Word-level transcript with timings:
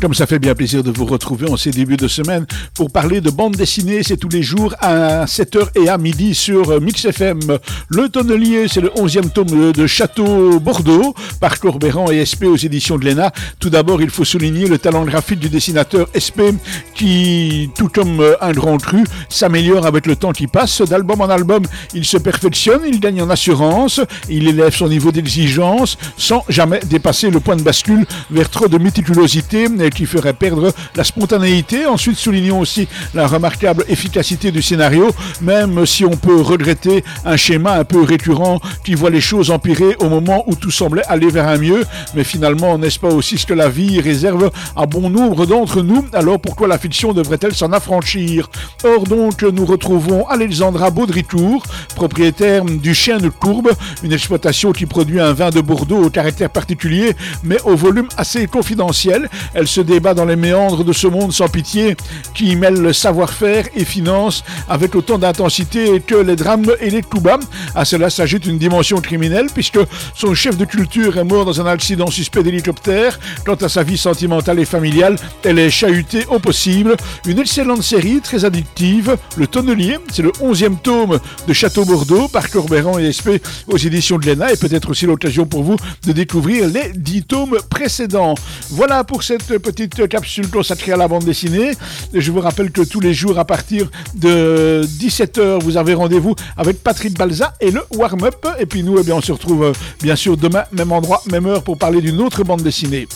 Comme 0.00 0.14
ça 0.14 0.26
fait 0.26 0.38
bien 0.38 0.54
plaisir 0.54 0.82
de 0.82 0.90
vous 0.90 1.04
retrouver 1.04 1.50
en 1.50 1.58
ces 1.58 1.70
débuts 1.70 1.98
de 1.98 2.08
semaine 2.08 2.46
pour 2.74 2.90
parler 2.90 3.20
de 3.20 3.30
bande 3.30 3.54
dessinée, 3.56 4.02
c'est 4.02 4.16
tous 4.16 4.30
les 4.30 4.42
jours 4.42 4.74
à 4.80 5.26
7h 5.26 5.68
et 5.74 5.90
à 5.90 5.98
midi 5.98 6.34
sur 6.34 6.80
Mix 6.80 7.04
FM. 7.04 7.40
Le 7.88 8.08
Tonnelier, 8.08 8.66
c'est 8.68 8.80
le 8.80 8.88
11e 8.88 9.30
tome 9.30 9.72
de 9.72 9.86
Château 9.86 10.58
Bordeaux 10.58 11.14
par 11.38 11.60
Corbéran 11.60 12.10
et 12.10 12.24
SP 12.24 12.44
aux 12.44 12.56
éditions 12.56 12.96
de 12.96 13.04
l'ENA. 13.04 13.30
Tout 13.58 13.68
d'abord, 13.68 14.00
il 14.00 14.08
faut 14.10 14.24
souligner 14.24 14.66
le 14.66 14.78
talent 14.78 15.04
graphique 15.04 15.40
du 15.40 15.50
dessinateur 15.50 16.08
SP 16.16 16.56
tout 17.74 17.88
comme 17.88 18.22
un 18.40 18.52
grand 18.52 18.76
cru, 18.78 19.04
s'améliore 19.28 19.86
avec 19.86 20.06
le 20.06 20.16
temps 20.16 20.32
qui 20.32 20.46
passe. 20.46 20.82
D'album 20.82 21.20
en 21.20 21.28
album, 21.28 21.62
il 21.94 22.04
se 22.04 22.16
perfectionne, 22.16 22.82
il 22.86 23.00
gagne 23.00 23.22
en 23.22 23.30
assurance, 23.30 24.00
il 24.28 24.48
élève 24.48 24.74
son 24.74 24.88
niveau 24.88 25.12
d'exigence 25.12 25.96
sans 26.16 26.44
jamais 26.48 26.80
dépasser 26.80 27.30
le 27.30 27.40
point 27.40 27.56
de 27.56 27.62
bascule 27.62 28.06
vers 28.30 28.48
trop 28.50 28.68
de 28.68 28.78
méticulosité 28.78 29.66
qui 29.94 30.06
ferait 30.06 30.32
perdre 30.32 30.72
la 30.96 31.04
spontanéité. 31.04 31.86
Ensuite, 31.86 32.16
soulignons 32.16 32.60
aussi 32.60 32.88
la 33.14 33.26
remarquable 33.26 33.84
efficacité 33.88 34.50
du 34.50 34.62
scénario, 34.62 35.10
même 35.40 35.86
si 35.86 36.04
on 36.04 36.16
peut 36.16 36.40
regretter 36.40 37.04
un 37.24 37.36
schéma 37.36 37.74
un 37.74 37.84
peu 37.84 38.02
récurrent 38.02 38.60
qui 38.84 38.94
voit 38.94 39.10
les 39.10 39.20
choses 39.20 39.50
empirer 39.50 39.96
au 40.00 40.08
moment 40.08 40.44
où 40.46 40.54
tout 40.54 40.70
semblait 40.70 41.04
aller 41.08 41.28
vers 41.28 41.48
un 41.48 41.58
mieux. 41.58 41.84
Mais 42.14 42.24
finalement, 42.24 42.78
n'est-ce 42.78 42.98
pas 42.98 43.08
aussi 43.08 43.38
ce 43.38 43.46
que 43.46 43.54
la 43.54 43.68
vie 43.68 44.00
réserve 44.00 44.50
à 44.76 44.86
bon 44.86 45.10
nombre 45.10 45.46
d'entre 45.46 45.82
nous? 45.82 46.04
Alors 46.12 46.40
pourquoi 46.40 46.68
la 46.68 46.78
devrait-elle 46.90 47.54
s'en 47.54 47.72
affranchir 47.72 48.50
Or 48.84 49.04
donc, 49.04 49.42
nous 49.42 49.64
retrouvons 49.64 50.26
Alexandra 50.26 50.90
Baudritour, 50.90 51.62
propriétaire 51.94 52.64
du 52.64 52.94
Chien 52.94 53.18
de 53.18 53.28
Courbe, 53.28 53.70
une 54.02 54.12
exploitation 54.12 54.72
qui 54.72 54.86
produit 54.86 55.20
un 55.20 55.32
vin 55.32 55.50
de 55.50 55.60
Bordeaux 55.60 56.04
au 56.04 56.10
caractère 56.10 56.50
particulier, 56.50 57.14
mais 57.44 57.60
au 57.64 57.76
volume 57.76 58.08
assez 58.16 58.46
confidentiel. 58.46 59.28
Elle 59.54 59.68
se 59.68 59.80
débat 59.80 60.14
dans 60.14 60.24
les 60.24 60.36
méandres 60.36 60.84
de 60.84 60.92
ce 60.92 61.06
monde 61.06 61.32
sans 61.32 61.48
pitié 61.48 61.96
qui 62.34 62.56
mêle 62.56 62.80
le 62.80 62.92
savoir-faire 62.92 63.66
et 63.74 63.84
finance 63.84 64.44
avec 64.68 64.94
autant 64.94 65.18
d'intensité 65.18 66.00
que 66.00 66.16
les 66.16 66.36
drames 66.36 66.72
et 66.80 66.90
les 66.90 67.02
coups 67.02 67.22
bas. 67.22 67.40
À 67.74 67.84
cela 67.84 68.10
s'ajoute 68.10 68.46
une 68.46 68.58
dimension 68.58 69.00
criminelle 69.00 69.46
puisque 69.52 69.78
son 70.14 70.34
chef 70.34 70.56
de 70.56 70.64
culture 70.64 71.18
est 71.18 71.24
mort 71.24 71.44
dans 71.44 71.60
un 71.60 71.66
accident 71.66 72.10
suspect 72.10 72.42
d'hélicoptère. 72.42 73.18
Quant 73.44 73.54
à 73.54 73.68
sa 73.68 73.82
vie 73.82 73.98
sentimentale 73.98 74.58
et 74.58 74.64
familiale, 74.64 75.16
elle 75.44 75.58
est 75.58 75.70
chahutée 75.70 76.26
au 76.30 76.38
possible. 76.38 76.79
Une 77.26 77.38
excellente 77.38 77.82
série, 77.82 78.20
très 78.20 78.44
addictive. 78.44 79.16
Le 79.36 79.46
Tonnelier, 79.46 79.98
c'est 80.10 80.22
le 80.22 80.30
11e 80.30 80.80
tome 80.80 81.18
de 81.46 81.52
Château 81.52 81.84
Bordeaux 81.84 82.28
par 82.28 82.48
Corbéran 82.50 82.98
et 82.98 83.12
SP 83.12 83.42
aux 83.68 83.76
éditions 83.76 84.18
de 84.18 84.26
l'ENA 84.26 84.52
et 84.52 84.56
peut-être 84.56 84.90
aussi 84.90 85.06
l'occasion 85.06 85.46
pour 85.46 85.62
vous 85.62 85.76
de 86.06 86.12
découvrir 86.12 86.68
les 86.68 86.92
10 86.94 87.24
tomes 87.24 87.58
précédents. 87.68 88.34
Voilà 88.70 89.04
pour 89.04 89.22
cette 89.22 89.58
petite 89.58 90.08
capsule 90.08 90.48
consacrée 90.48 90.92
à 90.92 90.96
la 90.96 91.08
bande 91.08 91.24
dessinée. 91.24 91.72
Je 92.14 92.32
vous 92.32 92.40
rappelle 92.40 92.70
que 92.70 92.82
tous 92.82 93.00
les 93.00 93.14
jours 93.14 93.38
à 93.38 93.44
partir 93.44 93.90
de 94.14 94.82
17h, 94.84 95.62
vous 95.62 95.76
avez 95.76 95.94
rendez-vous 95.94 96.34
avec 96.56 96.82
Patrick 96.82 97.16
Balza 97.16 97.54
et 97.60 97.70
le 97.70 97.82
warm-up. 97.96 98.46
Et 98.58 98.66
puis 98.66 98.82
nous, 98.82 98.98
eh 98.98 99.02
bien, 99.02 99.16
on 99.16 99.20
se 99.20 99.32
retrouve 99.32 99.64
euh, 99.64 99.72
bien 100.02 100.16
sûr 100.16 100.36
demain, 100.36 100.64
même 100.72 100.92
endroit, 100.92 101.22
même 101.30 101.46
heure 101.46 101.62
pour 101.62 101.78
parler 101.78 102.00
d'une 102.00 102.20
autre 102.20 102.42
bande 102.44 102.62
dessinée. 102.62 103.06